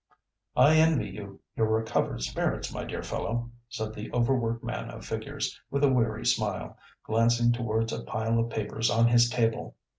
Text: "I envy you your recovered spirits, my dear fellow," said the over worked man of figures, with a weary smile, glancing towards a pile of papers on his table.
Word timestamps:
"I 0.55 0.77
envy 0.77 1.09
you 1.09 1.41
your 1.55 1.67
recovered 1.67 2.23
spirits, 2.23 2.73
my 2.73 2.85
dear 2.85 3.03
fellow," 3.03 3.51
said 3.69 3.93
the 3.93 4.11
over 4.13 4.35
worked 4.35 4.63
man 4.63 4.89
of 4.89 5.05
figures, 5.05 5.61
with 5.69 5.83
a 5.83 5.93
weary 5.93 6.25
smile, 6.25 6.75
glancing 7.03 7.51
towards 7.53 7.93
a 7.93 8.03
pile 8.03 8.39
of 8.39 8.49
papers 8.49 8.89
on 8.89 9.09
his 9.09 9.29
table. 9.29 9.75